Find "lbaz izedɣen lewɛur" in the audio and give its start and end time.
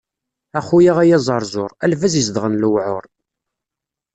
1.91-3.05